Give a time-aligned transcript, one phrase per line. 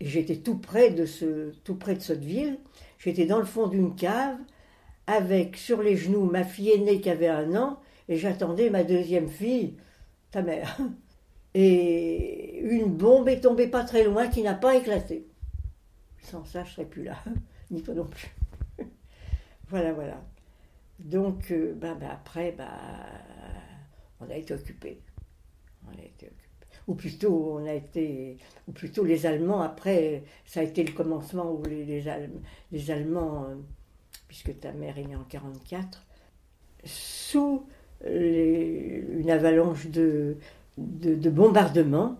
[0.00, 2.58] Et j'étais tout près de ce, tout près de Sotteville.
[2.98, 4.36] J'étais dans le fond d'une cave
[5.06, 9.28] avec sur les genoux ma fille aînée qui avait un an et j'attendais ma deuxième
[9.28, 9.74] fille,
[10.30, 10.78] ta mère.
[11.54, 15.26] Et une bombe est tombée pas très loin qui n'a pas éclaté.
[16.22, 17.16] Sans ça, je serais plus là,
[17.70, 18.30] ni toi non plus.
[19.70, 20.20] Voilà, voilà.
[20.98, 22.68] Donc, euh, ben, ben, après, ben,
[24.20, 25.00] on a été occupés.
[25.86, 26.66] On a été occupés.
[26.88, 28.36] Ou plutôt, on a été,
[28.66, 32.04] ou plutôt les Allemands, après, ça a été le commencement où les, les,
[32.72, 33.54] les Allemands, euh,
[34.26, 36.04] puisque ta mère est née en 44,
[36.84, 37.64] sous
[38.02, 40.38] une avalanche de,
[40.78, 42.18] de, de bombardements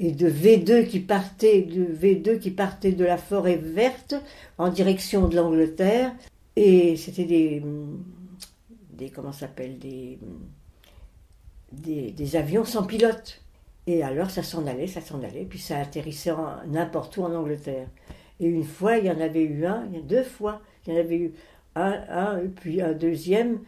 [0.00, 4.16] et de V2 qui partaient de V2 qui partaient de la forêt verte
[4.58, 6.12] en direction de l'Angleterre
[6.56, 7.62] et c'était des,
[8.92, 10.18] des comment s'appelle des,
[11.72, 13.42] des, des avions sans pilote.
[13.86, 16.32] Et alors ça s'en allait, ça s'en allait, puis ça atterrissait
[16.66, 17.88] n'importe où en Angleterre.
[18.38, 21.16] Et une fois, il y en avait eu un, deux fois, il y en avait
[21.16, 21.32] eu
[21.76, 23.60] un, un puis un deuxième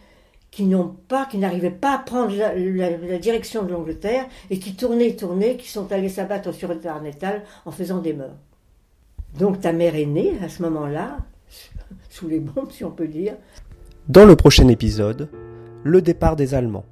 [0.50, 5.16] qui n'ont pas, qui n'arrivaient pas à prendre la, direction de l'Angleterre et qui tournaient,
[5.16, 8.36] tournaient, qui sont allés s'abattre sur Darnétal en faisant des morts.
[9.38, 11.16] Donc ta mère est née à ce moment-là,
[12.08, 13.34] sous les bombes si on peut dire,
[14.08, 15.28] Dans le prochain épisode,
[15.84, 16.86] le départ des Allemands.